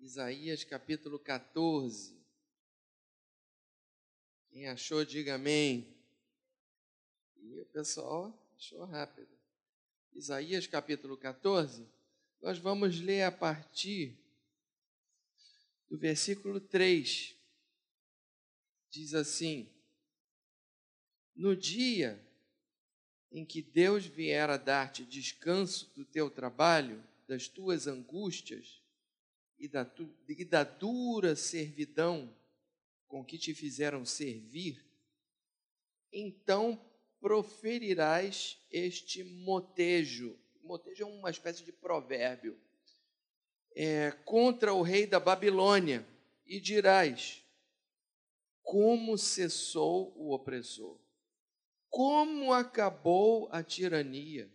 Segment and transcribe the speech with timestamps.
[0.00, 2.16] Isaías capítulo 14.
[4.48, 5.92] Quem achou, diga amém.
[7.36, 9.36] E o pessoal achou rápido.
[10.14, 11.86] Isaías capítulo 14,
[12.40, 14.16] nós vamos ler a partir
[15.88, 17.36] do versículo 3.
[18.90, 19.68] Diz assim:
[21.34, 22.24] No dia
[23.32, 28.77] em que Deus vier a dar-te descanso do teu trabalho, das tuas angústias
[29.58, 29.90] e da,
[30.28, 32.34] e da dura servidão
[33.06, 34.84] com que te fizeram servir,
[36.12, 36.80] então
[37.20, 40.38] proferirás este motejo.
[40.62, 42.58] Motejo é uma espécie de provérbio.
[43.74, 46.06] É, contra o rei da Babilônia,
[46.48, 47.44] e dirás:
[48.62, 50.98] Como cessou o opressor?
[51.90, 54.50] Como acabou a tirania?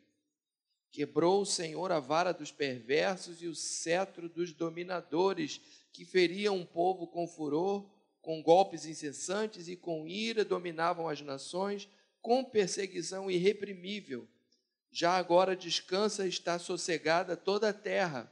[0.94, 5.60] Quebrou o Senhor a vara dos perversos e o cetro dos dominadores,
[5.92, 7.90] que feriam o povo com furor,
[8.22, 11.90] com golpes incessantes e com ira dominavam as nações,
[12.22, 14.28] com perseguição irreprimível.
[14.92, 18.32] Já agora descansa e está sossegada toda a terra.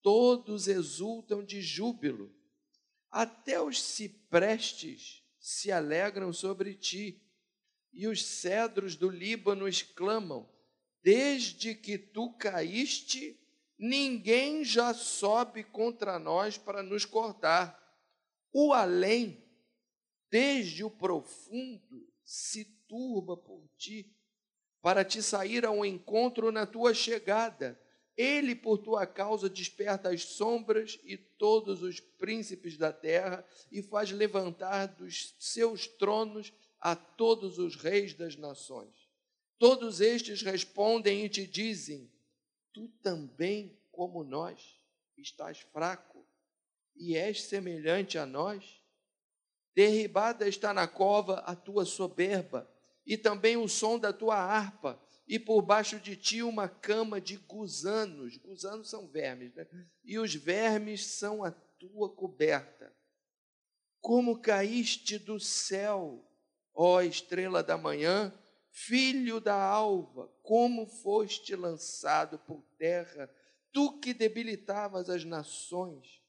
[0.00, 2.34] Todos exultam de júbilo.
[3.10, 7.22] Até os ciprestes se alegram sobre ti,
[7.92, 10.48] e os cedros do Líbano exclamam:
[11.06, 13.38] Desde que tu caíste,
[13.78, 17.80] ninguém já sobe contra nós para nos cortar.
[18.52, 19.40] O além,
[20.28, 24.12] desde o profundo, se turba por ti,
[24.82, 27.80] para te sair ao encontro na tua chegada.
[28.16, 34.10] Ele, por tua causa, desperta as sombras e todos os príncipes da terra e faz
[34.10, 39.05] levantar dos seus tronos a todos os reis das nações.
[39.58, 42.10] Todos estes respondem e te dizem:
[42.72, 44.78] Tu também, como nós,
[45.16, 46.26] estás fraco
[46.94, 48.82] e és semelhante a nós?
[49.74, 52.70] Derribada está na cova a tua soberba,
[53.04, 57.36] e também o som da tua harpa, e por baixo de ti uma cama de
[57.36, 58.36] gusanos.
[58.38, 59.66] Gusanos são vermes, né?
[60.04, 62.94] E os vermes são a tua coberta.
[64.00, 66.24] Como caíste do céu,
[66.72, 68.32] ó estrela da manhã,
[68.78, 73.26] Filho da alva, como foste lançado por terra,
[73.72, 76.20] tu que debilitavas as nações.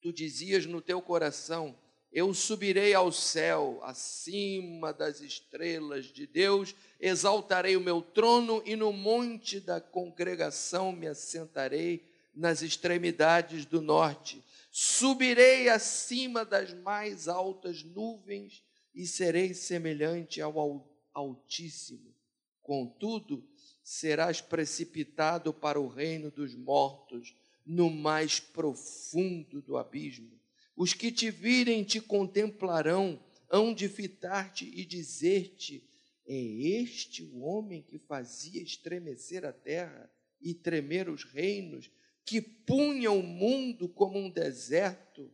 [0.00, 1.76] Tu dizias no teu coração:
[2.12, 8.92] Eu subirei ao céu, acima das estrelas de Deus, exaltarei o meu trono e no
[8.92, 14.40] monte da congregação me assentarei nas extremidades do norte.
[14.70, 18.62] Subirei acima das mais altas nuvens
[18.94, 22.14] e serei semelhante ao altar Altíssimo.
[22.60, 23.48] Contudo,
[23.82, 30.38] serás precipitado para o reino dos mortos, no mais profundo do abismo.
[30.76, 35.88] Os que te virem te contemplarão, hão de fitar-te e dizer-te:
[36.26, 40.10] É este o homem que fazia estremecer a terra
[40.40, 41.90] e tremer os reinos,
[42.24, 45.30] que punha o mundo como um deserto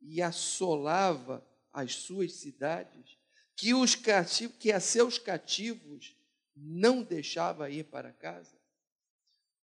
[0.00, 3.15] e assolava as suas cidades?
[3.56, 6.14] Que, os cativos, que a seus cativos
[6.54, 8.54] não deixava ir para casa.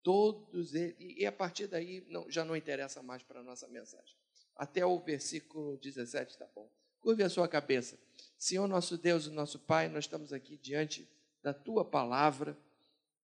[0.02, 4.16] Todos eles, e a partir daí não, já não interessa mais para a nossa mensagem.
[4.56, 6.68] Até o versículo 17 está bom.
[7.00, 7.98] Curve a sua cabeça.
[8.36, 11.08] Senhor nosso Deus e nosso Pai, nós estamos aqui diante
[11.42, 12.56] da tua palavra.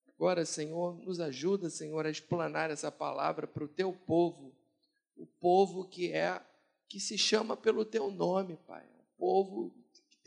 [0.08, 4.52] Agora, Senhor, nos ajuda, Senhor, a explanar essa palavra para o teu povo,
[5.16, 6.40] o povo que é
[6.88, 8.84] que se chama pelo teu nome, Pai.
[8.84, 9.74] O povo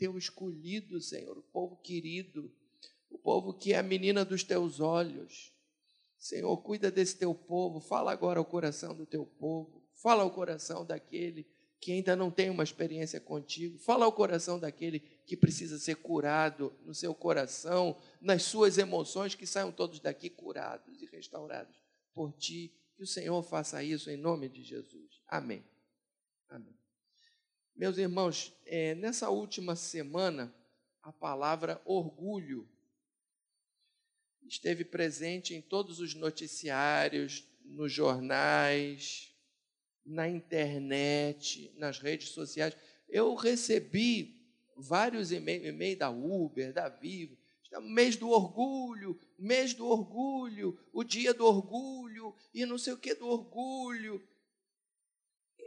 [0.02, 2.52] teu escolhido, Senhor, o povo querido,
[3.08, 5.52] o povo que é a menina dos teus olhos.
[6.18, 10.84] Senhor, cuida desse teu povo, fala agora ao coração do teu povo, fala ao coração
[10.84, 11.46] daquele
[11.80, 16.72] que ainda não tem uma experiência contigo, fala ao coração daquele que precisa ser curado
[16.84, 21.76] no seu coração, nas suas emoções, que saiam todos daqui curados e restaurados
[22.12, 22.72] por ti.
[22.96, 25.22] Que o Senhor faça isso em nome de Jesus.
[25.28, 25.64] Amém.
[26.48, 26.81] Amém.
[27.74, 30.54] Meus irmãos, é, nessa última semana,
[31.02, 32.68] a palavra orgulho
[34.46, 39.34] esteve presente em todos os noticiários, nos jornais,
[40.04, 42.76] na internet, nas redes sociais.
[43.08, 44.46] Eu recebi
[44.76, 47.38] vários e-mails da Uber, da Vivo,
[47.80, 53.14] mês do orgulho, mês do orgulho, o dia do orgulho, e não sei o que
[53.14, 54.22] do orgulho,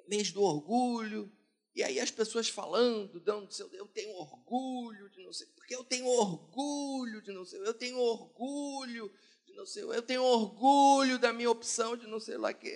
[0.07, 1.31] mês do orgulho.
[1.75, 5.83] E aí as pessoas falando, dando seu, eu tenho orgulho de não sei, porque eu
[5.83, 9.11] tenho orgulho de não sei, eu tenho orgulho
[9.45, 12.71] de não sei, eu tenho orgulho da minha opção de não sei lá que.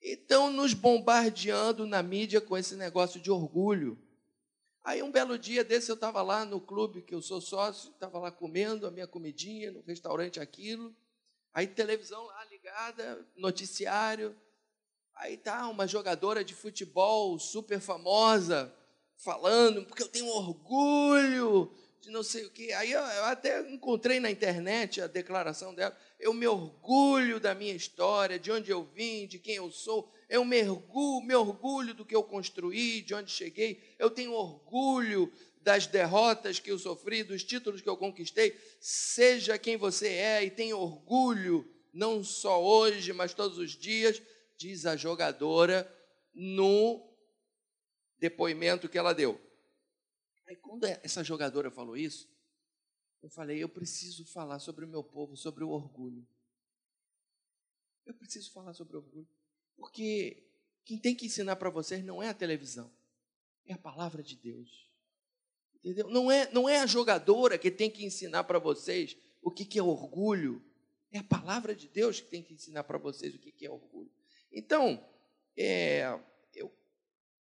[0.00, 3.96] estão nos bombardeando na mídia com esse negócio de orgulho.
[4.82, 8.18] Aí um belo dia desse eu estava lá no clube que eu sou sócio, estava
[8.18, 10.92] lá comendo a minha comidinha no restaurante aquilo.
[11.54, 14.36] Aí televisão lá ligada, noticiário.
[15.16, 18.72] Aí tá uma jogadora de futebol super famosa
[19.16, 21.72] falando, porque eu tenho orgulho
[22.02, 22.72] de não sei o quê.
[22.72, 25.96] Aí eu, até encontrei na internet a declaração dela.
[26.20, 30.12] Eu me orgulho da minha história, de onde eu vim, de quem eu sou.
[30.28, 33.82] Eu me orgulho, me orgulho do que eu construí, de onde cheguei.
[33.98, 38.54] Eu tenho orgulho das derrotas que eu sofri, dos títulos que eu conquistei.
[38.78, 44.22] Seja quem você é e tenha orgulho, não só hoje, mas todos os dias,
[44.56, 45.90] diz a jogadora
[46.34, 47.14] no
[48.18, 49.40] depoimento que ela deu.
[50.46, 52.28] Aí, quando essa jogadora falou isso,
[53.22, 56.26] eu falei: eu preciso falar sobre o meu povo, sobre o orgulho.
[58.04, 59.28] Eu preciso falar sobre o orgulho.
[59.76, 60.48] Porque
[60.84, 62.92] quem tem que ensinar para vocês não é a televisão,
[63.66, 64.86] é a palavra de Deus.
[65.74, 66.08] Entendeu?
[66.08, 69.78] Não é, não é a jogadora que tem que ensinar para vocês o que, que
[69.78, 70.64] é orgulho.
[71.10, 73.70] É a palavra de Deus que tem que ensinar para vocês o que, que é
[73.70, 74.10] orgulho.
[74.52, 75.04] Então,
[75.56, 76.18] é,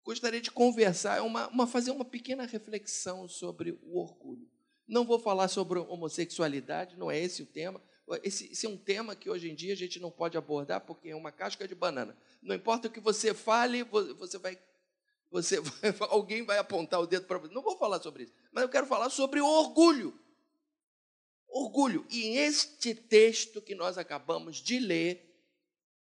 [0.04, 4.46] gostaria de conversar, uma, uma, fazer uma pequena reflexão sobre o orgulho.
[4.86, 7.82] Não vou falar sobre homossexualidade, não é esse o tema.
[8.22, 11.08] Esse, esse, é um tema que hoje em dia a gente não pode abordar porque
[11.08, 12.14] é uma casca de banana.
[12.42, 14.58] Não importa o que você fale, você vai,
[15.30, 17.54] você vai, alguém vai apontar o dedo para você.
[17.54, 20.18] Não vou falar sobre isso, mas eu quero falar sobre o orgulho.
[21.48, 22.04] Orgulho.
[22.10, 25.33] E este texto que nós acabamos de ler,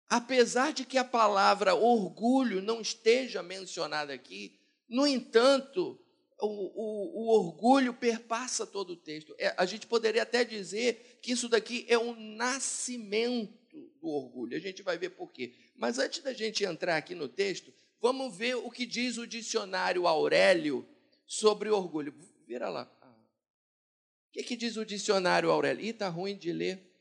[0.10, 6.00] Apesar de que a palavra orgulho não esteja mencionada aqui, no entanto,
[6.40, 9.34] o, o, o, orgulho perpassa todo o texto.
[9.38, 14.56] É, a gente poderia até dizer que isso daqui é um nascimento do orgulho.
[14.56, 15.54] A gente vai ver por quê.
[15.76, 20.08] Mas antes da gente entrar aqui no texto, vamos ver o que diz o dicionário
[20.08, 20.88] Aurélio
[21.26, 22.14] sobre orgulho.
[22.46, 22.92] Vira lá.
[23.02, 25.86] O que, que diz o dicionário Aurélio?
[25.86, 26.92] Ih, está ruim de ler.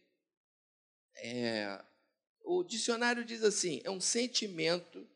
[1.16, 1.82] É,
[2.58, 5.06] o dicionário diz assim: é um sentimento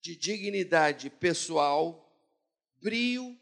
[0.00, 2.12] de dignidade pessoal,
[2.80, 3.38] brio,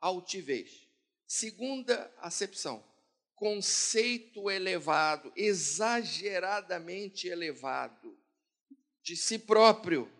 [0.00, 0.86] altivez.
[1.26, 2.84] Segunda acepção,
[3.34, 8.16] conceito elevado, exageradamente elevado,
[9.02, 10.10] de si próprio,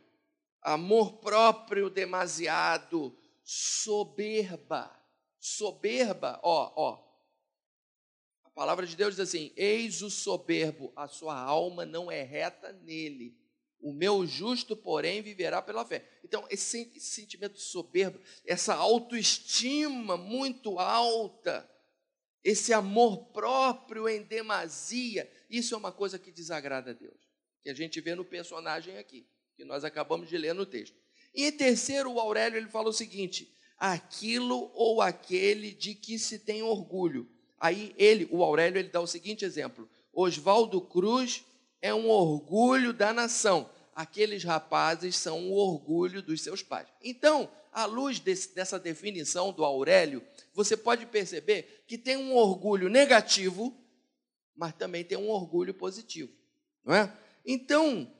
[0.60, 4.92] amor próprio demasiado, soberba.
[5.38, 7.05] Soberba, ó, ó,
[8.56, 12.72] a palavra de Deus diz assim: Eis o soberbo, a sua alma não é reta
[12.72, 13.36] nele.
[13.78, 16.08] O meu justo, porém, viverá pela fé.
[16.24, 21.70] Então, esse, sentimento soberbo, essa autoestima muito alta,
[22.42, 27.28] esse amor próprio em demasia, isso é uma coisa que desagrada a Deus.
[27.62, 30.96] Que a gente vê no personagem aqui, que nós acabamos de ler no texto.
[31.34, 36.38] E em terceiro, o Aurélio ele fala o seguinte: aquilo ou aquele de que se
[36.38, 41.44] tem orgulho Aí ele, o Aurélio, ele dá o seguinte exemplo: Oswaldo Cruz
[41.80, 43.70] é um orgulho da nação.
[43.94, 46.86] Aqueles rapazes são um orgulho dos seus pais.
[47.02, 50.22] Então, à luz desse, dessa definição do Aurélio,
[50.52, 53.74] você pode perceber que tem um orgulho negativo,
[54.54, 56.32] mas também tem um orgulho positivo,
[56.84, 57.12] não é?
[57.44, 58.10] Então,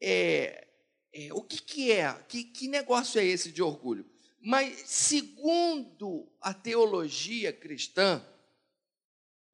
[0.00, 0.66] é,
[1.12, 2.12] é, o que, que é?
[2.28, 4.06] Que, que negócio é esse de orgulho?
[4.40, 8.24] Mas, segundo a teologia cristã,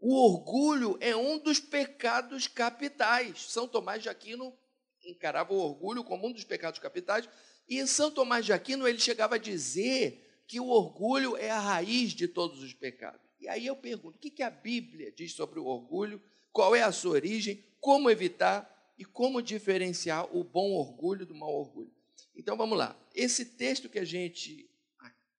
[0.01, 3.51] o orgulho é um dos pecados capitais.
[3.51, 4.57] São Tomás de Aquino
[5.05, 7.29] encarava o orgulho como um dos pecados capitais,
[7.69, 12.13] e São Tomás de Aquino ele chegava a dizer que o orgulho é a raiz
[12.13, 13.21] de todos os pecados.
[13.41, 16.23] E aí eu pergunto, o que a Bíblia diz sobre o orgulho?
[16.53, 17.65] Qual é a sua origem?
[17.81, 21.93] Como evitar e como diferenciar o bom orgulho do mau orgulho?
[22.35, 22.99] Então vamos lá.
[23.15, 24.69] Esse texto que a gente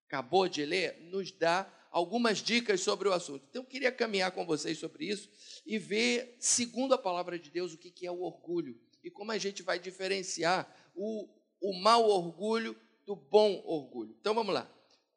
[0.06, 3.46] acabou de ler nos dá algumas dicas sobre o assunto.
[3.50, 5.29] Então, eu queria caminhar com vocês sobre isso
[5.65, 9.38] e ver, segundo a palavra de Deus, o que é o orgulho e como a
[9.38, 11.27] gente vai diferenciar o,
[11.62, 14.15] o mau orgulho do bom orgulho.
[14.19, 14.69] Então, vamos lá.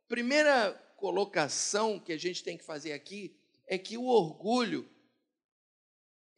[0.09, 3.37] Primeira colocação que a gente tem que fazer aqui
[3.67, 4.88] é que o orgulho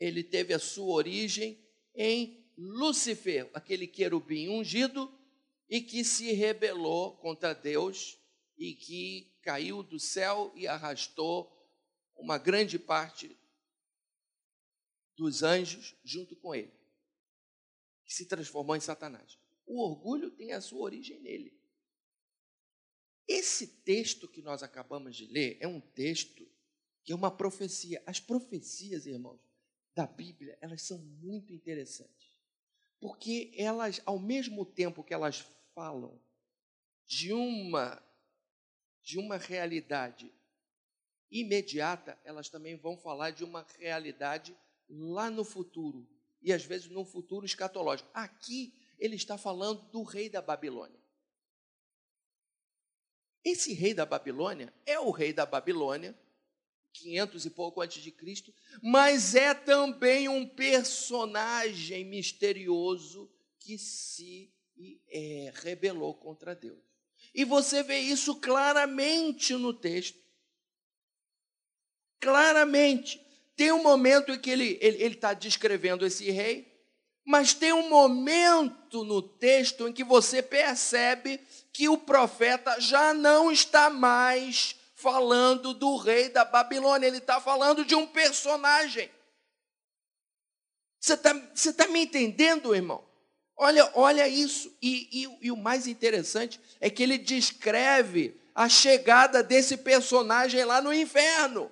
[0.01, 1.59] ele teve a sua origem
[1.95, 5.13] em Lúcifer, aquele querubim ungido
[5.69, 8.19] e que se rebelou contra Deus
[8.57, 11.53] e que caiu do céu e arrastou
[12.17, 13.39] uma grande parte
[15.15, 16.73] dos anjos junto com ele,
[18.05, 19.39] que se transformou em Satanás.
[19.67, 21.57] O orgulho tem a sua origem nele.
[23.29, 26.51] Esse texto que nós acabamos de ler é um texto
[27.03, 28.03] que é uma profecia.
[28.07, 29.41] As profecias, irmãos,
[29.95, 32.35] da Bíblia, elas são muito interessantes.
[32.99, 36.19] Porque elas, ao mesmo tempo que elas falam
[37.07, 38.03] de uma
[39.05, 40.33] de uma realidade
[41.31, 44.57] imediata, elas também vão falar de uma realidade
[44.89, 46.09] lá no futuro,
[46.41, 48.09] e às vezes num futuro escatológico.
[48.15, 50.99] Aqui ele está falando do rei da Babilônia.
[53.45, 56.19] Esse rei da Babilônia é o rei da Babilônia,
[56.95, 64.51] 500 e pouco antes de Cristo, mas é também um personagem misterioso que se
[65.09, 66.94] é, rebelou contra Deus.
[67.35, 70.19] E você vê isso claramente no texto.
[72.21, 73.21] Claramente.
[73.57, 76.73] Tem um momento em que ele está descrevendo esse rei,
[77.25, 81.41] mas tem um momento no texto em que você percebe
[81.73, 87.85] que o profeta já não está mais falando do rei da Babilônia, ele está falando
[87.85, 89.11] de um personagem.
[91.01, 93.05] Você está tá me entendendo, irmão?
[93.57, 94.77] Olha, olha isso.
[94.83, 100.81] E, e, e o mais interessante é que ele descreve a chegada desse personagem lá
[100.81, 101.71] no inferno.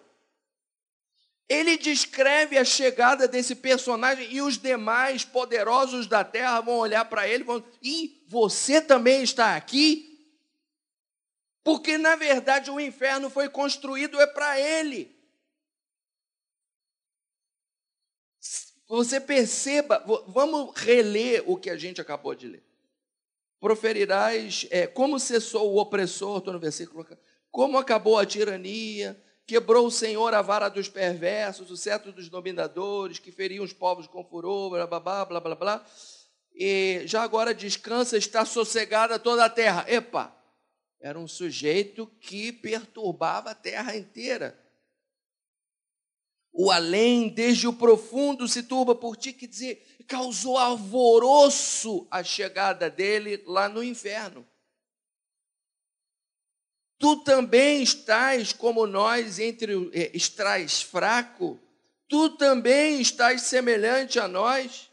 [1.49, 7.29] Ele descreve a chegada desse personagem e os demais poderosos da terra vão olhar para
[7.29, 10.09] ele e vão e você também está aqui?
[11.63, 15.12] Porque na verdade o inferno foi construído é para ele.
[18.93, 22.63] Você perceba, vamos reler o que a gente acabou de ler.
[23.59, 27.07] Proferirás, é, como cessou o opressor, estou no versículo,
[27.51, 33.19] como acabou a tirania, Quebrou o Senhor a vara dos perversos, o cetro dos dominadores,
[33.19, 35.87] que feriam os povos com furor, blá, blá, blá, blá, blá, blá.
[36.55, 39.85] E já agora descansa, está sossegada toda a terra.
[39.89, 40.37] Epa,
[41.01, 44.63] era um sujeito que perturbava a terra inteira.
[46.53, 52.91] O além, desde o profundo, se turba por ti, que dizer, causou alvoroço a chegada
[52.91, 54.47] dele lá no inferno.
[56.99, 61.59] Tu também estás como nós entre eh, estás fraco,
[62.07, 64.89] tu também estás semelhante a nós.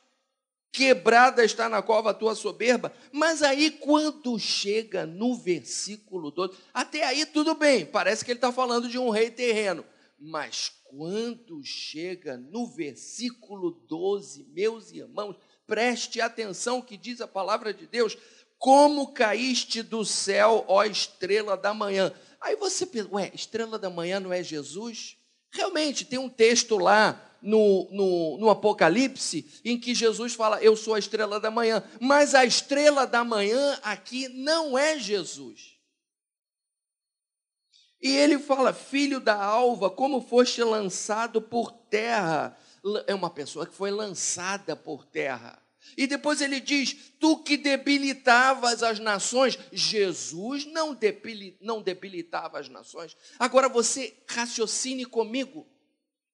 [0.71, 2.93] Quebrada está na cova a tua soberba.
[3.11, 8.51] Mas aí, quando chega no versículo 12, até aí tudo bem, parece que ele está
[8.51, 9.83] falando de um rei terreno.
[10.17, 15.35] Mas quando chega no versículo 12, meus irmãos,
[15.67, 18.17] preste atenção que diz a palavra de Deus
[18.57, 22.11] como caíste do céu, ó estrela da manhã.
[22.41, 25.15] Aí você pensa, ué, estrela da manhã não é Jesus?
[25.51, 30.95] Realmente, tem um texto lá no, no, no, Apocalipse em que Jesus fala, eu sou
[30.95, 31.83] a estrela da manhã.
[32.01, 35.78] Mas a estrela da manhã aqui não é Jesus.
[38.01, 42.57] E ele fala, filho da alva, como foste lançado por terra.
[43.07, 45.61] É uma pessoa que foi lançada por terra.
[45.97, 49.57] E depois ele diz: Tu que debilitavas as nações.
[49.71, 50.97] Jesus não,
[51.59, 53.17] não debilitava as nações.
[53.37, 55.67] Agora você raciocine comigo.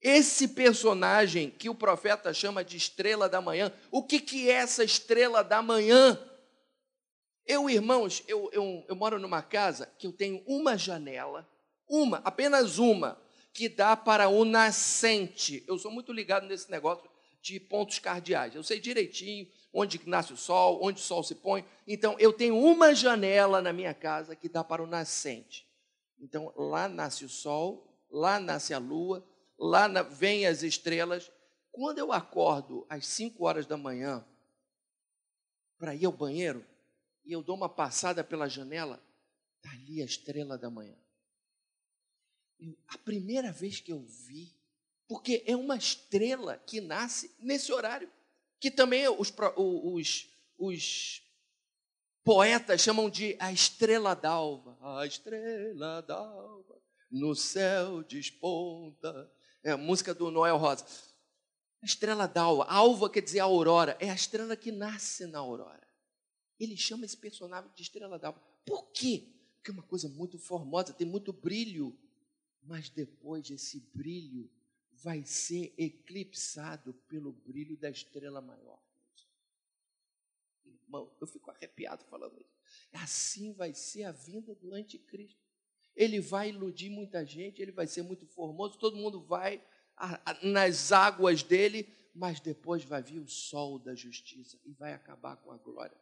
[0.01, 4.83] Esse personagem que o profeta chama de estrela da manhã, o que, que é essa
[4.83, 6.19] estrela da manhã?
[7.43, 11.47] Eu, irmãos, eu, eu, eu moro numa casa que eu tenho uma janela,
[11.87, 13.19] uma, apenas uma,
[13.53, 15.63] que dá para o nascente.
[15.67, 17.09] Eu sou muito ligado nesse negócio
[17.41, 18.55] de pontos cardeais.
[18.55, 21.65] Eu sei direitinho onde nasce o sol, onde o sol se põe.
[21.87, 25.67] Então, eu tenho uma janela na minha casa que dá para o nascente.
[26.19, 29.25] Então, lá nasce o sol, lá nasce a lua,
[29.59, 31.31] lá na, vem as estrelas.
[31.71, 34.25] Quando eu acordo às 5 horas da manhã
[35.77, 36.65] para ir ao banheiro,
[37.25, 39.01] e eu dou uma passada pela janela,
[39.57, 40.95] está ali a estrela da manhã.
[42.87, 44.55] A primeira vez que eu vi
[45.07, 48.09] porque é uma estrela que nasce nesse horário,
[48.59, 51.21] que também os, os, os
[52.23, 54.77] poetas chamam de a estrela d'alva.
[54.81, 56.81] A estrela d'alva
[57.11, 59.31] no céu desponta.
[59.63, 60.85] É a música do Noel Rosa.
[61.81, 62.65] A estrela d'alva.
[62.65, 63.95] Alva quer dizer aurora.
[63.99, 65.87] É a estrela que nasce na aurora.
[66.59, 68.41] Ele chama esse personagem de estrela d'alva.
[68.65, 69.27] Por quê?
[69.57, 71.97] Porque é uma coisa muito formosa, tem muito brilho.
[72.65, 74.49] Mas depois esse brilho
[74.91, 78.81] vai ser eclipsado pelo brilho da estrela maior.
[80.65, 82.55] Irmão, eu fico arrepiado falando isso.
[82.93, 85.43] Assim vai ser a vinda do anticristo.
[85.95, 89.63] Ele vai iludir muita gente, ele vai ser muito formoso, todo mundo vai
[90.41, 95.51] nas águas dele, mas depois vai vir o sol da justiça e vai acabar com
[95.51, 95.97] a glória.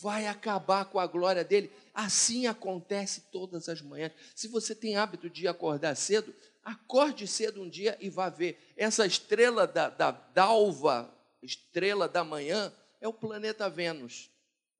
[0.00, 1.70] Vai acabar com a glória dele.
[1.92, 4.12] Assim acontece todas as manhãs.
[4.34, 6.34] Se você tem hábito de acordar cedo,
[6.64, 8.56] Acorde cedo um dia e vá ver.
[8.76, 14.30] Essa estrela da, da dalva, estrela da manhã, é o planeta Vênus.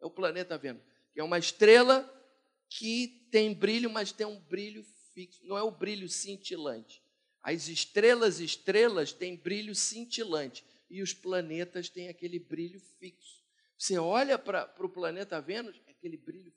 [0.01, 2.09] É o planeta Vênus, que é uma estrela
[2.69, 7.03] que tem brilho, mas tem um brilho fixo, não é o brilho cintilante.
[7.43, 13.42] As estrelas, estrelas têm brilho cintilante e os planetas têm aquele brilho fixo.
[13.83, 16.55] Você olha para o planeta Vênus, é aquele brilho.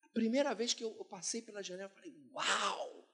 [0.00, 3.06] A primeira vez que eu, eu passei pela janela, eu falei: Uau!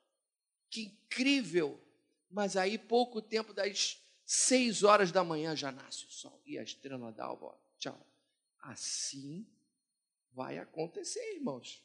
[0.71, 1.85] Que incrível!
[2.31, 6.63] Mas aí, pouco tempo das seis horas da manhã, já nasce o sol e a
[6.63, 7.59] estrela da alva.
[7.77, 8.07] Tchau.
[8.61, 9.45] Assim
[10.33, 11.85] vai acontecer, irmãos.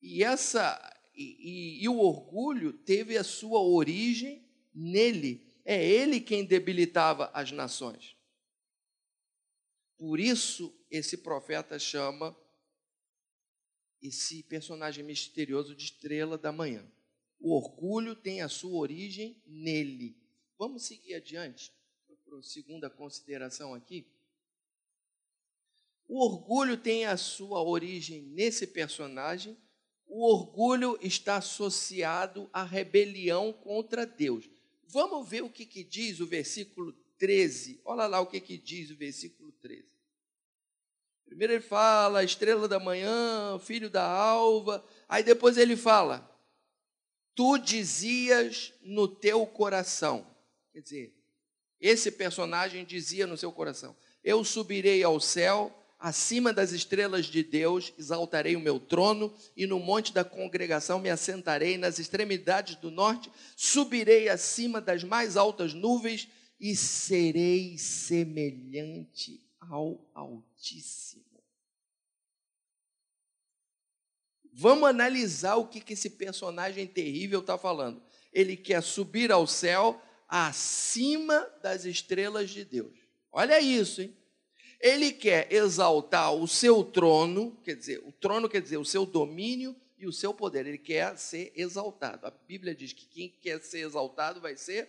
[0.00, 0.78] E essa
[1.16, 5.52] e, e, e, o orgulho teve a sua origem nele.
[5.64, 8.21] É ele quem debilitava as nações.
[10.02, 12.36] Por isso, esse profeta chama
[14.02, 16.84] esse personagem misterioso de estrela da manhã.
[17.38, 20.20] O orgulho tem a sua origem nele.
[20.58, 21.72] Vamos seguir adiante
[22.24, 24.04] para a segunda consideração aqui.
[26.08, 29.56] O orgulho tem a sua origem nesse personagem
[30.04, 34.50] o orgulho está associado à rebelião contra Deus.
[34.88, 37.80] Vamos ver o que, que diz o versículo 13.
[37.84, 39.91] Olha lá o que, que diz o versículo 13.
[41.32, 44.84] Primeiro ele fala, estrela da manhã, filho da alva.
[45.08, 46.30] Aí depois ele fala,
[47.34, 50.26] tu dizias no teu coração.
[50.74, 51.14] Quer dizer,
[51.80, 57.94] esse personagem dizia no seu coração: Eu subirei ao céu Acima das estrelas de Deus
[57.96, 63.30] exaltarei o meu trono, e no monte da congregação me assentarei, nas extremidades do norte
[63.56, 71.24] subirei acima das mais altas nuvens e serei semelhante ao Altíssimo.
[74.52, 78.02] Vamos analisar o que, que esse personagem terrível está falando.
[78.32, 82.92] Ele quer subir ao céu acima das estrelas de Deus.
[83.30, 84.16] Olha isso, hein?
[84.78, 89.76] Ele quer exaltar o seu trono, quer dizer, o trono quer dizer o seu domínio
[89.96, 90.66] e o seu poder.
[90.66, 92.26] Ele quer ser exaltado.
[92.26, 94.88] A Bíblia diz que quem quer ser exaltado vai ser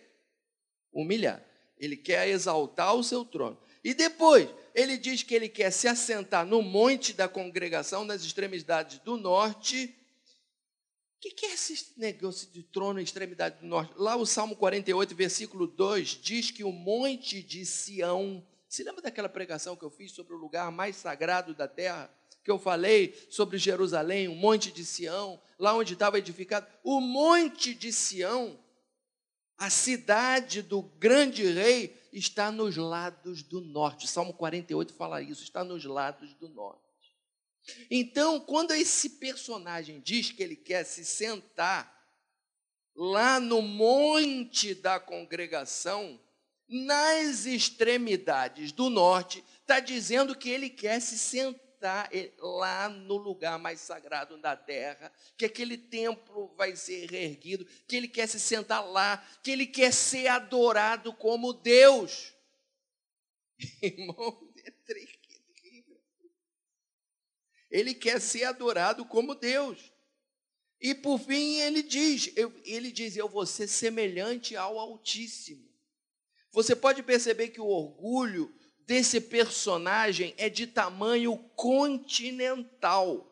[0.92, 1.44] humilhado.
[1.78, 3.58] Ele quer exaltar o seu trono.
[3.84, 8.98] E depois, ele diz que ele quer se assentar no monte da congregação, nas extremidades
[9.00, 9.94] do norte.
[11.18, 13.92] O que é esse negócio de trono e extremidade do norte?
[13.96, 18.44] Lá o Salmo 48, versículo 2, diz que o monte de Sião
[18.74, 22.10] se lembra daquela pregação que eu fiz sobre o lugar mais sagrado da terra?
[22.42, 26.66] Que eu falei sobre Jerusalém, o Monte de Sião, lá onde estava edificado.
[26.82, 28.58] O Monte de Sião,
[29.56, 34.06] a cidade do grande rei, está nos lados do norte.
[34.06, 36.80] Salmo 48 fala isso, está nos lados do norte.
[37.90, 41.92] Então, quando esse personagem diz que ele quer se sentar
[42.94, 46.20] lá no monte da congregação,
[46.68, 51.63] nas extremidades do norte, está dizendo que ele quer se sentar
[52.38, 58.08] lá no lugar mais sagrado da terra, que aquele templo vai ser reerguido, que ele
[58.08, 62.32] quer se sentar lá, que ele quer ser adorado como Deus.
[63.82, 65.14] Irmão, é terrível.
[67.70, 69.92] Ele quer ser adorado como Deus.
[70.80, 72.30] E por fim ele diz,
[72.64, 75.66] ele diz, eu vou ser semelhante ao Altíssimo.
[76.52, 78.54] Você pode perceber que o orgulho
[78.86, 83.30] desse personagem é de tamanho continental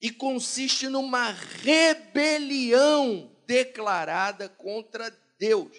[0.00, 5.76] e consiste numa rebelião declarada contra Deus.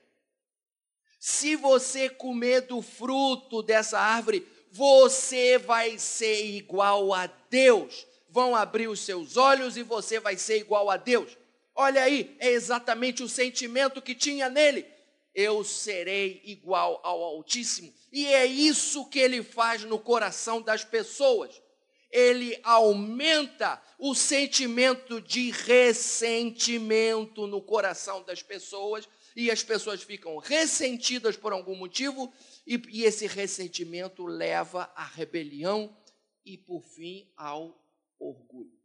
[1.24, 8.04] Se você comer do fruto dessa árvore, você vai ser igual a Deus.
[8.28, 11.38] Vão abrir os seus olhos e você vai ser igual a Deus.
[11.76, 14.84] Olha aí, é exatamente o sentimento que tinha nele.
[15.32, 17.94] Eu serei igual ao Altíssimo.
[18.10, 21.62] E é isso que ele faz no coração das pessoas.
[22.10, 31.36] Ele aumenta o sentimento de ressentimento no coração das pessoas, e as pessoas ficam ressentidas
[31.36, 32.32] por algum motivo,
[32.66, 35.96] e, e esse ressentimento leva à rebelião
[36.44, 37.80] e, por fim, ao
[38.18, 38.80] orgulho.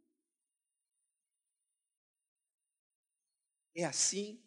[3.74, 4.42] É assim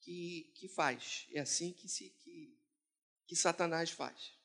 [0.00, 2.56] que, que faz, é assim que, se, que,
[3.26, 4.38] que Satanás faz.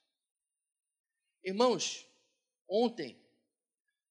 [1.44, 2.08] Irmãos,
[2.68, 3.22] ontem,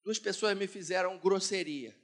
[0.04, 1.98] duas pessoas me fizeram grosseria.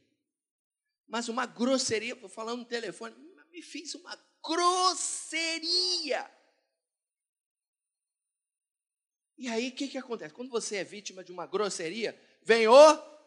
[1.06, 3.14] Mas uma grosseria, falando no telefone,
[3.54, 6.28] me fiz uma grosseria.
[9.38, 10.34] E aí, o que, que acontece?
[10.34, 12.74] Quando você é vítima de uma grosseria, vem o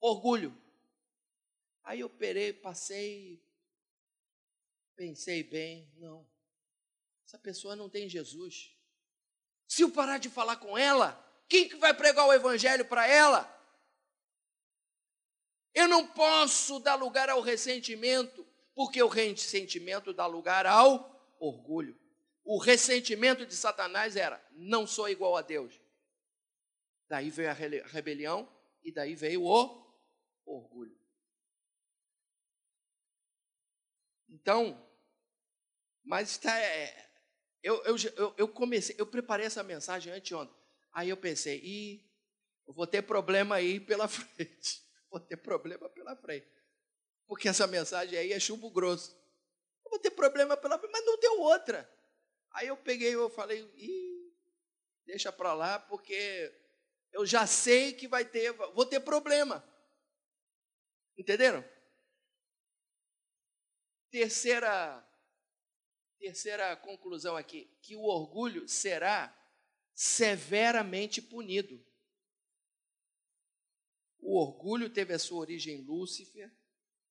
[0.00, 0.60] Orgulho.
[1.84, 3.40] Aí eu perei, passei,
[4.96, 6.31] pensei bem, não.
[7.32, 8.76] Essa pessoa não tem Jesus.
[9.66, 11.18] Se eu parar de falar com ela,
[11.48, 13.48] quem que vai pregar o evangelho para ela?
[15.72, 21.98] Eu não posso dar lugar ao ressentimento, porque o ressentimento dá lugar ao orgulho.
[22.44, 25.80] O ressentimento de Satanás era: não sou igual a Deus.
[27.08, 28.46] Daí veio a rebelião
[28.82, 29.96] e daí veio o
[30.44, 31.00] orgulho.
[34.28, 34.86] Então,
[36.04, 36.58] mas está.
[36.58, 37.11] É,
[37.62, 40.56] eu, eu, eu comecei, eu preparei essa mensagem anteontem.
[40.92, 42.04] Aí eu pensei, e
[42.66, 44.82] vou ter problema aí pela frente.
[45.10, 46.46] Vou ter problema pela frente.
[47.26, 49.16] Porque essa mensagem aí é chumbo grosso.
[49.84, 51.88] Eu vou ter problema pela frente, mas não deu outra.
[52.50, 54.32] Aí eu peguei, eu falei, e
[55.06, 56.52] deixa para lá, porque
[57.12, 59.64] eu já sei que vai ter, vou ter problema.
[61.16, 61.64] Entenderam?
[64.10, 65.06] Terceira
[66.22, 69.36] terceira conclusão aqui, que o orgulho será
[69.92, 71.84] severamente punido.
[74.20, 76.48] O orgulho teve a sua origem em Lúcifer.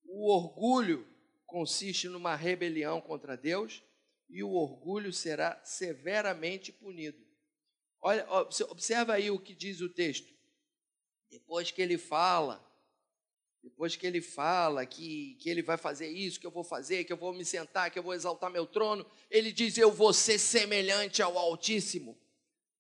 [0.06, 1.06] O orgulho
[1.46, 3.84] consiste numa rebelião contra Deus
[4.30, 7.22] e o orgulho será severamente punido.
[8.00, 10.34] Olha, observa aí o que diz o texto.
[11.30, 12.66] Depois que ele fala,
[13.64, 17.14] depois que ele fala que, que ele vai fazer isso, que eu vou fazer, que
[17.14, 20.40] eu vou me sentar, que eu vou exaltar meu trono, ele diz: Eu vou ser
[20.40, 22.18] semelhante ao Altíssimo.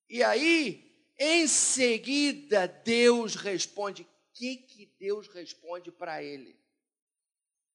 [0.09, 4.01] E aí, em seguida, Deus responde.
[4.01, 6.59] O que, que Deus responde para ele?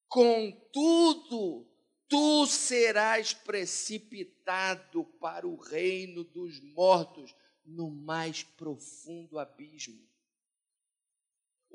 [0.08, 1.64] Contudo,
[2.08, 10.06] tu serás precipitado para o reino dos mortos, no mais profundo abismo.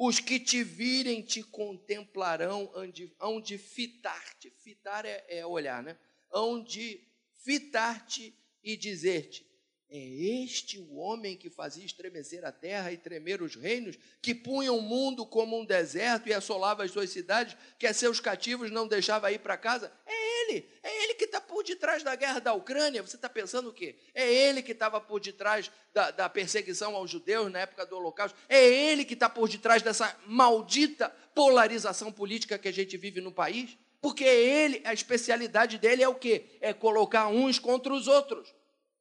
[0.03, 2.71] Os que te virem te contemplarão,
[3.19, 4.49] hão de fitar-te.
[4.49, 5.95] Fitar é, é olhar, né?
[6.31, 6.99] Hão de
[7.43, 9.45] fitar-te e dizer-te:
[9.87, 14.73] é este o homem que fazia estremecer a terra e tremer os reinos, que punha
[14.73, 18.87] o mundo como um deserto e assolava as suas cidades, que a seus cativos não
[18.87, 19.93] deixava ir para casa?
[20.07, 20.20] É
[20.51, 23.01] ele, é ele que está por detrás da guerra da Ucrânia.
[23.01, 23.95] Você está pensando o quê?
[24.13, 28.37] É ele que estava por detrás da, da, perseguição aos judeus na época do Holocausto.
[28.47, 33.31] É ele que está por detrás dessa maldita polarização política que a gente vive no
[33.31, 33.77] país.
[34.01, 36.57] Porque ele, a especialidade dele é o quê?
[36.59, 38.53] É colocar uns contra os outros.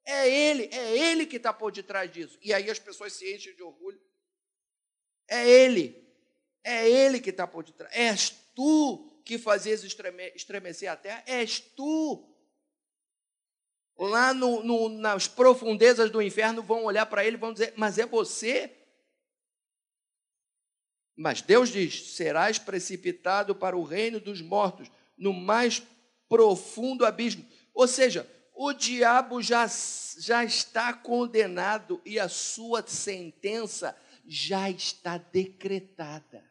[0.04, 2.38] É ele, é ele que está por detrás disso.
[2.42, 4.00] E aí as pessoas se enchem de orgulho.
[5.28, 6.04] É ele,
[6.64, 7.94] é ele que está por detrás.
[7.94, 9.84] És tu que fazias
[10.34, 12.28] estremecer a terra, és tu.
[13.96, 17.96] Lá no, no, nas profundezas do inferno vão olhar para ele e vão dizer: Mas
[17.96, 18.76] é você?
[21.14, 25.80] Mas Deus diz: serás precipitado para o reino dos mortos, no mais
[26.28, 27.46] profundo abismo.
[27.72, 29.64] Ou seja, o diabo já,
[30.18, 36.49] já está condenado e a sua sentença já está decretada.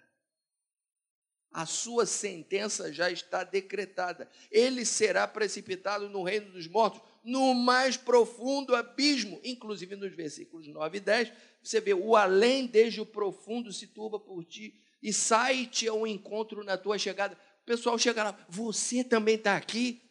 [1.51, 4.29] A sua sentença já está decretada.
[4.51, 9.39] Ele será precipitado no reino dos mortos, no mais profundo abismo.
[9.43, 11.33] Inclusive nos versículos 9 e 10,
[11.63, 16.63] você vê: o além desde o profundo se turba por ti e sai-te ao encontro
[16.63, 17.38] na tua chegada.
[17.63, 20.01] O pessoal chega lá, você também está aqui?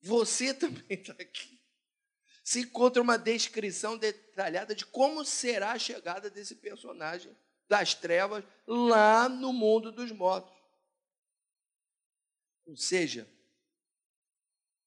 [0.00, 1.60] Você também está aqui.
[2.42, 7.34] Se encontra uma descrição detalhada de como será a chegada desse personagem
[7.74, 10.54] das trevas lá no mundo dos mortos.
[12.64, 13.28] Ou seja,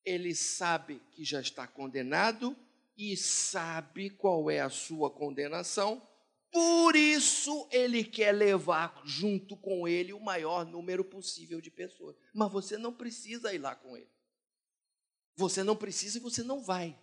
[0.06, 2.56] ele sabe que já está condenado
[2.98, 6.02] e sabe qual é a sua condenação,
[6.50, 12.16] por isso ele quer levar junto com ele o maior número possível de pessoas.
[12.34, 14.10] Mas você não precisa ir lá com ele.
[15.36, 16.98] Você não precisa e você não vai.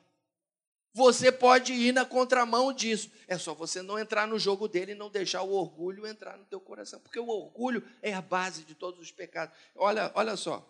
[0.95, 3.11] Você pode ir na contramão disso.
[3.29, 6.45] É só você não entrar no jogo dele e não deixar o orgulho entrar no
[6.45, 9.55] teu coração, porque o orgulho é a base de todos os pecados.
[9.75, 10.65] Olha, olha só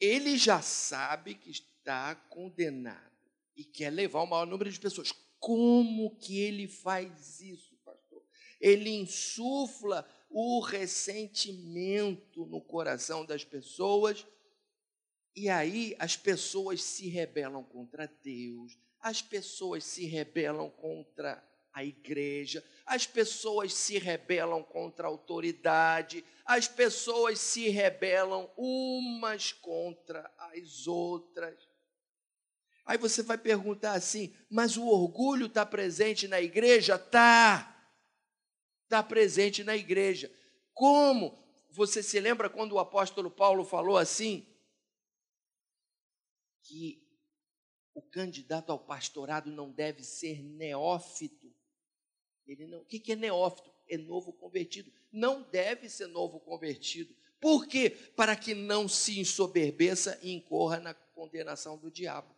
[0.00, 2.98] ele já sabe que está condenado
[3.56, 5.12] e quer levar o maior número de pessoas.
[5.40, 8.22] Como que ele faz isso, pastor?
[8.60, 14.26] Ele insufla o ressentimento no coração das pessoas
[15.38, 22.64] e aí as pessoas se rebelam contra Deus, as pessoas se rebelam contra a igreja,
[22.84, 31.56] as pessoas se rebelam contra a autoridade, as pessoas se rebelam umas contra as outras.
[32.84, 36.96] Aí você vai perguntar assim, mas o orgulho está presente na igreja?
[36.96, 37.92] Está.
[38.84, 40.32] Está presente na igreja.
[40.74, 41.38] Como?
[41.70, 44.44] Você se lembra quando o apóstolo Paulo falou assim?
[46.68, 47.02] Que
[47.94, 51.50] o candidato ao pastorado não deve ser neófito,
[52.46, 53.70] ele não, o que é neófito?
[53.88, 54.92] É novo convertido.
[55.10, 57.14] Não deve ser novo convertido.
[57.40, 57.90] Por quê?
[57.90, 62.34] Para que não se ensoberbeça e incorra na condenação do diabo.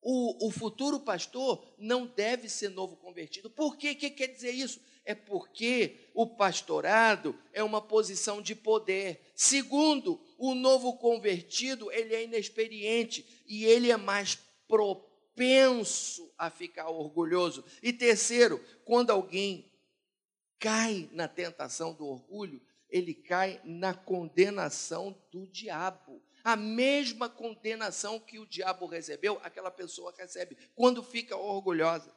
[0.00, 3.50] O, o futuro pastor não deve ser novo convertido.
[3.50, 3.90] Por quê?
[3.90, 4.80] O que quer dizer isso?
[5.04, 9.20] É porque o pastorado é uma posição de poder.
[9.34, 17.62] Segundo, o novo convertido, ele é inexperiente e ele é mais propenso a ficar orgulhoso.
[17.82, 19.70] E terceiro, quando alguém
[20.58, 26.22] cai na tentação do orgulho, ele cai na condenação do diabo.
[26.42, 32.10] A mesma condenação que o diabo recebeu, aquela pessoa recebe quando fica orgulhosa.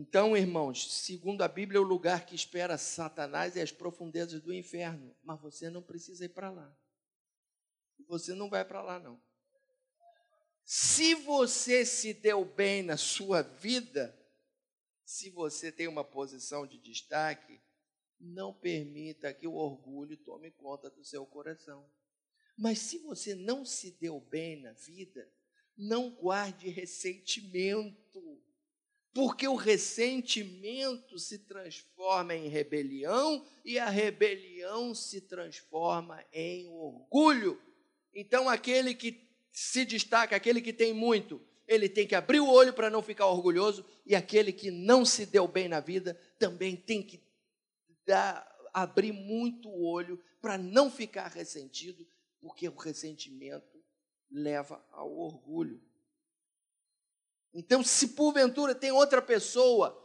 [0.00, 5.12] Então, irmãos, segundo a Bíblia, o lugar que espera Satanás é as profundezas do inferno.
[5.24, 6.72] Mas você não precisa ir para lá.
[8.06, 9.20] Você não vai para lá, não.
[10.62, 14.16] Se você se deu bem na sua vida,
[15.04, 17.60] se você tem uma posição de destaque,
[18.20, 21.84] não permita que o orgulho tome conta do seu coração.
[22.56, 25.28] Mas se você não se deu bem na vida,
[25.76, 28.40] não guarde ressentimento,
[29.18, 37.60] porque o ressentimento se transforma em rebelião e a rebelião se transforma em orgulho.
[38.14, 42.72] Então, aquele que se destaca, aquele que tem muito, ele tem que abrir o olho
[42.72, 47.02] para não ficar orgulhoso, e aquele que não se deu bem na vida também tem
[47.02, 47.20] que
[48.06, 52.06] dar, abrir muito o olho para não ficar ressentido,
[52.40, 53.82] porque o ressentimento
[54.30, 55.87] leva ao orgulho.
[57.52, 60.04] Então, se porventura tem outra pessoa,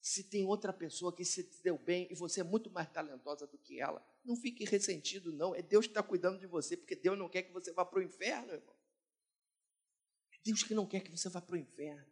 [0.00, 3.58] se tem outra pessoa que se deu bem e você é muito mais talentosa do
[3.58, 5.54] que ela, não fique ressentido, não.
[5.54, 7.98] É Deus que está cuidando de você, porque Deus não quer que você vá para
[7.98, 8.76] o inferno, irmão.
[10.32, 12.06] É Deus que não quer que você vá para o inferno.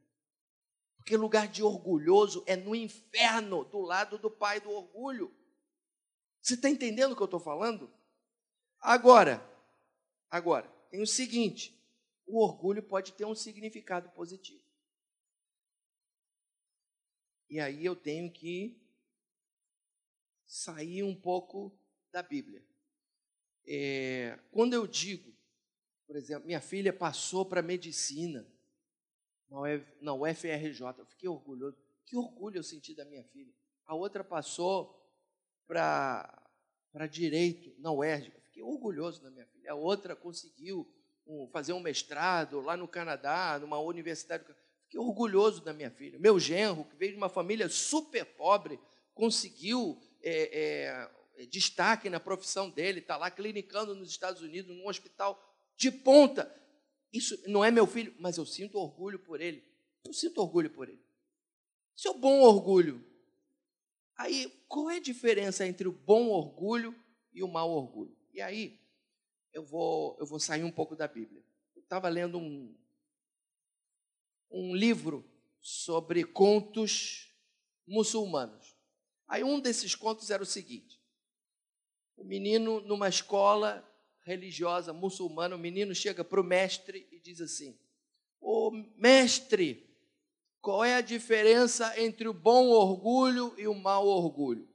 [0.97, 5.33] Porque lugar de orgulhoso é no inferno, do lado do pai do orgulho.
[6.43, 7.93] Você está entendendo o que eu estou falando?
[8.81, 9.45] Agora,
[10.31, 11.77] agora, tem o seguinte:
[12.27, 14.65] o orgulho pode ter um significado positivo.
[17.49, 18.77] E aí eu tenho que
[20.45, 21.79] sair um pouco
[22.11, 22.65] da Bíblia.
[23.67, 25.33] É, quando eu digo,
[26.07, 28.47] por exemplo, minha filha passou para medicina
[30.01, 31.77] na UFRJ, eu fiquei orgulhoso.
[32.05, 33.53] Que orgulho eu senti da minha filha.
[33.85, 34.97] A outra passou
[35.67, 39.73] para direito na UERJ, eu fiquei orgulhoso da minha filha.
[39.73, 40.89] A outra conseguiu
[41.27, 44.45] um, fazer um mestrado lá no Canadá, numa universidade.
[44.85, 46.19] Fiquei orgulhoso da minha filha.
[46.19, 48.79] Meu genro, que veio de uma família super pobre,
[49.15, 51.11] conseguiu é,
[51.41, 55.43] é, é, destaque na profissão dele, está lá clinicando nos Estados Unidos, num hospital
[55.77, 56.55] de ponta.
[57.13, 59.65] Isso não é meu filho, mas eu sinto orgulho por ele.
[60.05, 61.05] Eu sinto orgulho por ele.
[61.97, 63.05] Isso é o bom orgulho.
[64.17, 66.95] Aí, qual é a diferença entre o bom orgulho
[67.33, 68.17] e o mau orgulho?
[68.33, 68.79] E aí,
[69.57, 71.43] eu vou, eu vou sair um pouco da Bíblia.
[71.75, 72.77] Eu estava lendo um,
[74.51, 75.25] um livro
[75.63, 77.35] sobre contos
[77.87, 78.77] muçulmanos.
[79.27, 81.01] Aí um desses contos era o seguinte:
[82.19, 83.83] o menino, numa escola
[84.25, 87.79] religiosa muçulmana, o menino chega para o mestre e diz assim:
[88.39, 89.89] Ô mestre,
[90.61, 94.69] qual é a diferença entre o bom orgulho e o mau orgulho?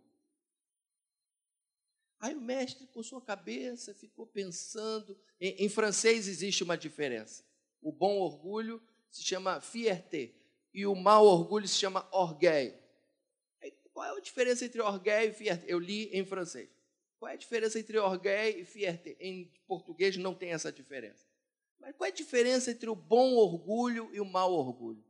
[2.21, 5.19] Aí o mestre coçou a cabeça, ficou pensando.
[5.39, 7.43] Em, em francês existe uma diferença.
[7.81, 8.79] O bom orgulho
[9.09, 10.31] se chama fierté
[10.71, 12.79] e o mau orgulho se chama orgueil.
[13.91, 15.65] Qual é a diferença entre orgueil e fierté?
[15.67, 16.69] Eu li em francês.
[17.19, 19.17] Qual é a diferença entre orgueil e fierté?
[19.19, 21.25] Em português não tem essa diferença.
[21.79, 25.03] Mas qual é a diferença entre o bom orgulho e o mau orgulho?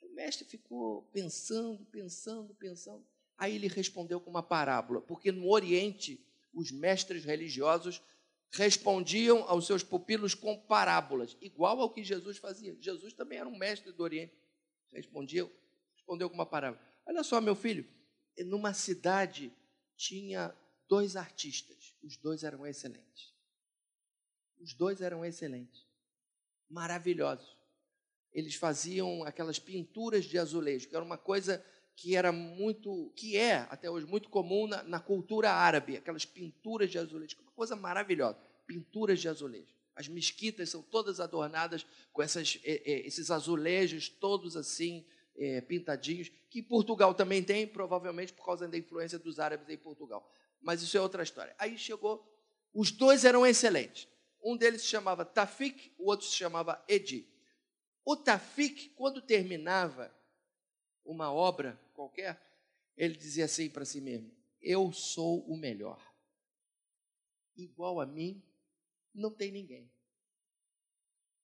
[0.00, 3.04] O mestre ficou pensando, pensando, pensando.
[3.36, 8.02] Aí ele respondeu com uma parábola, porque no Oriente os mestres religiosos
[8.50, 12.76] respondiam aos seus pupilos com parábolas, igual ao que Jesus fazia.
[12.80, 14.34] Jesus também era um mestre do Oriente.
[14.92, 15.50] Respondia,
[15.94, 16.82] respondeu com uma parábola.
[17.06, 17.88] Olha só, meu filho,
[18.44, 19.52] numa cidade
[19.96, 20.54] tinha
[20.86, 23.32] dois artistas, os dois eram excelentes.
[24.60, 25.86] Os dois eram excelentes,
[26.68, 27.56] maravilhosos.
[28.32, 31.64] Eles faziam aquelas pinturas de azulejo, que era uma coisa
[31.96, 36.90] que era muito, que é até hoje muito comum na, na cultura árabe, aquelas pinturas
[36.90, 39.74] de azulejo, uma coisa maravilhosa, pinturas de azulejo.
[39.94, 45.04] As mesquitas são todas adornadas com essas, esses azulejos todos assim
[45.36, 50.30] é, pintadinhos, que Portugal também tem, provavelmente por causa da influência dos árabes em Portugal.
[50.60, 51.54] Mas isso é outra história.
[51.58, 52.26] Aí chegou,
[52.72, 54.08] os dois eram excelentes.
[54.42, 57.28] Um deles se chamava Tafik, o outro se chamava Edi.
[58.04, 60.12] O Tafik, quando terminava
[61.04, 62.40] uma obra qualquer,
[62.96, 66.00] ele dizia assim para si mesmo: Eu sou o melhor.
[67.56, 68.42] Igual a mim,
[69.14, 69.90] não tem ninguém.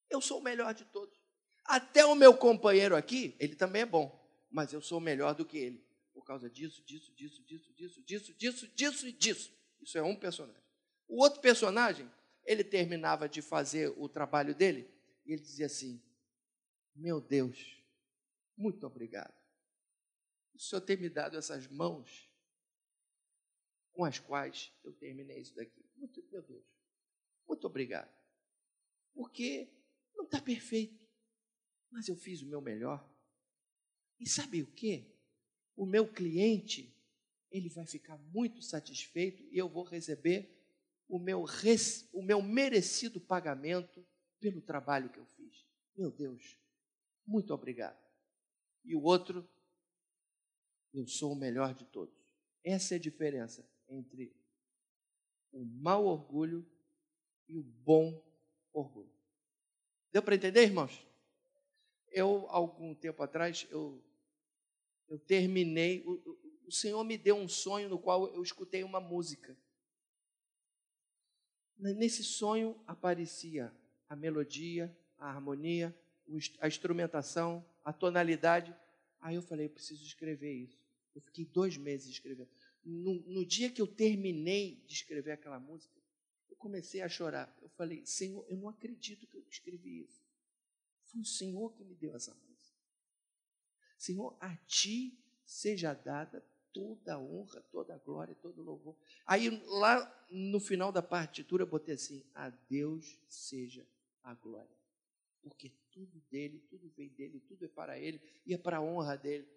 [0.09, 1.17] Eu sou o melhor de todos.
[1.65, 4.19] Até o meu companheiro aqui, ele também é bom,
[4.49, 5.87] mas eu sou melhor do que ele.
[6.13, 9.53] Por causa disso, disso, disso, disso, disso, disso, disso, disso e disso.
[9.79, 10.61] Isso é um personagem.
[11.07, 12.09] O outro personagem,
[12.43, 14.89] ele terminava de fazer o trabalho dele
[15.25, 16.01] e ele dizia assim:
[16.95, 17.83] Meu Deus,
[18.57, 19.38] muito obrigado.
[20.59, 22.29] O Senhor tem me dado essas mãos
[23.93, 25.83] com as quais eu terminei isso daqui.
[25.95, 26.65] Muito, meu Deus,
[27.47, 28.13] muito obrigado.
[29.13, 29.73] Porque
[30.13, 30.99] não está perfeito
[31.91, 33.07] mas eu fiz o meu melhor.
[34.19, 35.15] E sabe o que?
[35.75, 36.95] O meu cliente,
[37.51, 40.55] ele vai ficar muito satisfeito e eu vou receber
[41.07, 44.05] o meu, res, o meu merecido pagamento
[44.39, 45.65] pelo trabalho que eu fiz.
[45.95, 46.57] Meu Deus,
[47.25, 47.99] muito obrigado.
[48.85, 49.47] E o outro,
[50.93, 52.15] eu sou o melhor de todos.
[52.63, 54.35] Essa é a diferença entre
[55.51, 56.65] o mau orgulho
[57.47, 58.23] e o bom
[58.73, 59.11] orgulho.
[60.11, 61.05] Deu para entender, irmãos?
[62.11, 64.03] Eu, algum tempo atrás, eu,
[65.07, 69.57] eu terminei, o, o Senhor me deu um sonho no qual eu escutei uma música.
[71.77, 73.73] Nesse sonho aparecia
[74.07, 75.95] a melodia, a harmonia,
[76.59, 78.75] a instrumentação, a tonalidade.
[79.21, 80.79] Aí eu falei, eu preciso escrever isso.
[81.13, 82.49] Eu fiquei dois meses escrevendo.
[82.83, 85.93] No, no, dia que eu terminei de escrever aquela música,
[86.49, 87.55] eu comecei a chorar.
[87.61, 90.21] Eu falei, Senhor, eu não acredito que eu escrevi isso.
[91.03, 92.77] Foi o Senhor que me deu essa música.
[93.97, 98.95] Senhor, a ti seja dada toda a honra, toda a glória, todo o louvor.
[99.25, 103.85] Aí lá no final da partitura eu botei assim: a Deus seja
[104.23, 104.78] a glória.
[105.41, 109.15] Porque tudo dele, tudo vem dele, tudo é para ele e é para a honra
[109.17, 109.47] dele.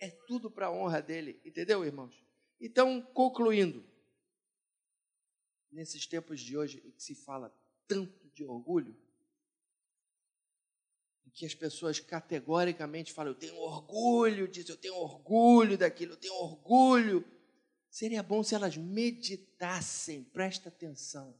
[0.00, 2.22] É tudo para a honra dele, entendeu, irmãos?
[2.60, 3.84] Então, concluindo,
[5.70, 7.54] nesses tempos de hoje em que se fala
[7.86, 8.96] tanto de orgulho,
[11.34, 16.34] que as pessoas categoricamente falam: eu tenho orgulho disso, eu tenho orgulho daquilo, eu tenho
[16.34, 17.24] orgulho.
[17.90, 21.38] Seria bom se elas meditassem, presta atenção,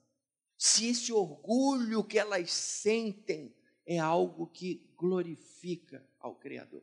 [0.56, 3.54] se esse orgulho que elas sentem
[3.86, 6.82] é algo que glorifica ao Criador.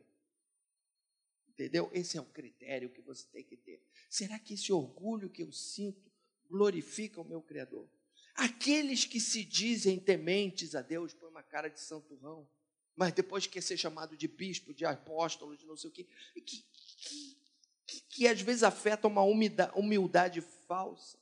[1.48, 1.90] Entendeu?
[1.92, 3.82] Esse é o critério que você tem que ter.
[4.08, 6.10] Será que esse orgulho que eu sinto
[6.48, 7.88] glorifica o meu Criador?
[8.34, 12.48] Aqueles que se dizem tementes a Deus, põe uma cara de santurrão
[12.96, 16.42] mas depois quer ser chamado de bispo, de apóstolo, de não sei o quê, que,
[16.42, 17.36] que,
[17.86, 21.18] que, que às vezes afeta uma humildade falsa.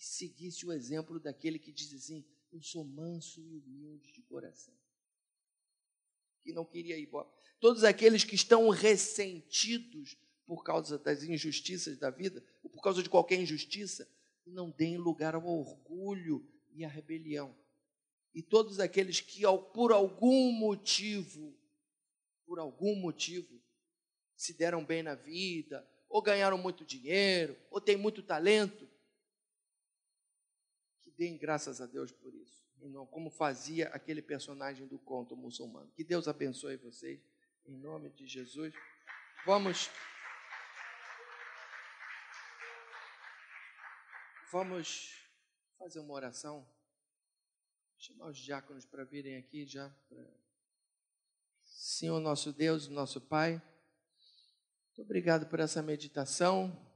[0.00, 4.74] Que seguisse o exemplo daquele que diz assim: Eu sou manso e humilde de coração.
[6.42, 7.28] Que não queria ir embora.
[7.60, 13.08] Todos aqueles que estão ressentidos por causa das injustiças da vida, ou por causa de
[13.08, 14.10] qualquer injustiça,
[14.44, 17.54] não deem lugar ao orgulho e à rebelião
[18.34, 19.42] e todos aqueles que,
[19.74, 21.56] por algum motivo,
[22.46, 23.60] por algum motivo,
[24.36, 28.88] se deram bem na vida, ou ganharam muito dinheiro, ou têm muito talento,
[31.20, 35.92] deem graças a Deus por isso, e não como fazia aquele personagem do conto muçulmano.
[35.94, 37.20] Que Deus abençoe vocês,
[37.66, 38.72] em nome de Jesus.
[39.44, 39.90] Vamos.
[44.50, 45.30] Vamos
[45.78, 46.66] fazer uma oração.
[47.98, 49.94] Chamar os diáconos para virem aqui já.
[51.62, 53.60] Senhor nosso Deus, nosso Pai,
[54.86, 56.89] muito obrigado por essa meditação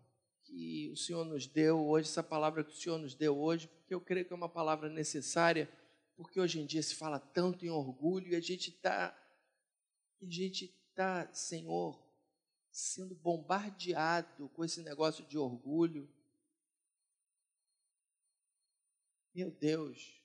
[0.55, 3.93] que o Senhor nos deu hoje, essa palavra que o Senhor nos deu hoje, porque
[3.93, 5.69] eu creio que é uma palavra necessária,
[6.17, 9.09] porque hoje em dia se fala tanto em orgulho e a gente está,
[10.23, 12.01] a gente está, Senhor,
[12.71, 16.09] sendo bombardeado com esse negócio de orgulho.
[19.35, 20.23] Meu Deus,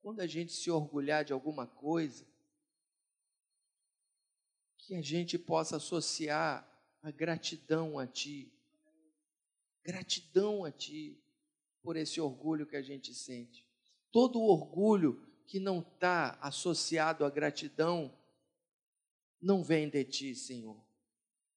[0.00, 2.24] quando a gente se orgulhar de alguma coisa,
[4.78, 6.70] que a gente possa associar
[7.02, 8.53] a gratidão a Ti,
[9.84, 11.20] gratidão a Ti
[11.82, 13.64] por esse orgulho que a gente sente.
[14.10, 18.16] Todo orgulho que não está associado à gratidão
[19.40, 20.82] não vem de Ti, Senhor.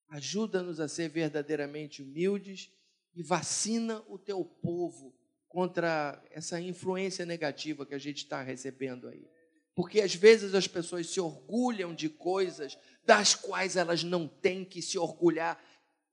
[0.10, 2.70] Ajuda-nos a ser verdadeiramente humildes
[3.16, 5.16] e vacina o Teu povo
[5.48, 9.28] contra essa influência negativa que a gente está recebendo aí.
[9.74, 14.82] Porque às vezes as pessoas se orgulham de coisas das quais elas não têm que
[14.82, 15.64] se orgulhar,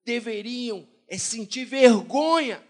[0.05, 2.63] deveriam é sentir vergonha,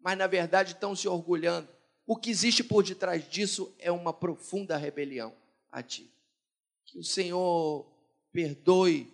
[0.00, 1.68] mas na verdade estão se orgulhando.
[2.06, 5.34] O que existe por detrás disso é uma profunda rebelião
[5.70, 6.10] a Ti.
[6.84, 7.86] Que o Senhor
[8.30, 9.12] perdoe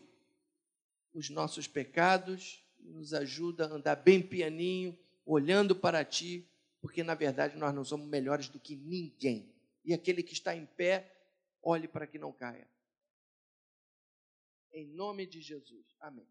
[1.15, 6.49] os nossos pecados, nos ajuda a andar bem pianinho, olhando para Ti,
[6.81, 9.55] porque na verdade nós não somos melhores do que ninguém.
[9.85, 11.15] E aquele que está em pé,
[11.63, 12.69] olhe para que não caia.
[14.73, 15.87] Em nome de Jesus.
[16.01, 16.27] Amém.